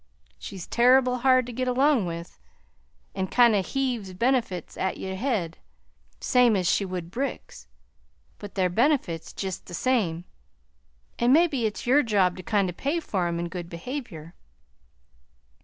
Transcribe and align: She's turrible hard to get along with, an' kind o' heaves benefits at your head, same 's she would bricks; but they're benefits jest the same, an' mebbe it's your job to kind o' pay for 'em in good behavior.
She's 0.39 0.65
turrible 0.65 1.17
hard 1.19 1.45
to 1.45 1.53
get 1.53 1.67
along 1.67 2.07
with, 2.07 2.39
an' 3.13 3.27
kind 3.27 3.53
o' 3.53 3.61
heaves 3.61 4.13
benefits 4.13 4.75
at 4.75 4.97
your 4.97 5.15
head, 5.15 5.59
same 6.19 6.55
's 6.55 6.65
she 6.67 6.83
would 6.85 7.11
bricks; 7.11 7.67
but 8.39 8.55
they're 8.55 8.67
benefits 8.67 9.31
jest 9.31 9.67
the 9.67 9.75
same, 9.75 10.25
an' 11.19 11.31
mebbe 11.33 11.53
it's 11.53 11.85
your 11.85 12.01
job 12.01 12.35
to 12.37 12.41
kind 12.41 12.67
o' 12.67 12.73
pay 12.73 12.99
for 12.99 13.27
'em 13.27 13.37
in 13.39 13.47
good 13.47 13.69
behavior. 13.69 14.33